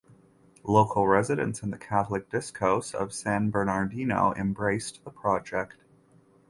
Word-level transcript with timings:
Local 0.63 1.07
Residents 1.07 1.61
and 1.61 1.71
the 1.71 1.77
Roman 1.77 1.87
Catholic 1.87 2.29
Diocese 2.31 2.95
of 2.95 3.13
San 3.13 3.51
Bernardino 3.51 4.33
embraced 4.35 5.03
the 5.03 5.11
project. 5.11 5.77